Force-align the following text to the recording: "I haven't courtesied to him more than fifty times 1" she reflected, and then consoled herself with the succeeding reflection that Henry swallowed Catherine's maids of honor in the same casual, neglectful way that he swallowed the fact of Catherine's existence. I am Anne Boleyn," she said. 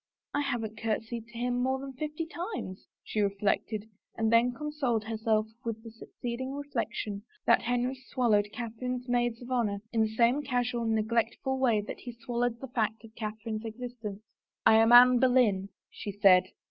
"I 0.33 0.41
haven't 0.41 0.79
courtesied 0.81 1.27
to 1.27 1.37
him 1.37 1.61
more 1.61 1.77
than 1.77 1.93
fifty 1.93 2.25
times 2.25 2.77
1" 2.77 2.77
she 3.03 3.21
reflected, 3.21 3.87
and 4.15 4.33
then 4.33 4.51
consoled 4.51 5.03
herself 5.03 5.45
with 5.63 5.83
the 5.83 5.91
succeeding 5.91 6.53
reflection 6.55 7.21
that 7.45 7.61
Henry 7.61 7.93
swallowed 8.07 8.47
Catherine's 8.51 9.07
maids 9.07 9.43
of 9.43 9.51
honor 9.51 9.79
in 9.93 10.01
the 10.01 10.15
same 10.15 10.41
casual, 10.41 10.85
neglectful 10.85 11.59
way 11.59 11.81
that 11.81 11.99
he 11.99 12.13
swallowed 12.13 12.59
the 12.61 12.67
fact 12.69 13.03
of 13.05 13.13
Catherine's 13.13 13.63
existence. 13.63 14.23
I 14.65 14.77
am 14.77 14.91
Anne 14.91 15.19
Boleyn," 15.19 15.69
she 15.91 16.11
said. 16.11 16.47